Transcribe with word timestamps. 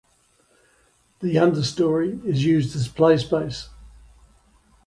The 1.19 1.35
understorey 1.35 2.25
is 2.25 2.43
used 2.43 2.75
as 2.75 2.87
play 2.87 3.19
space. 3.19 3.69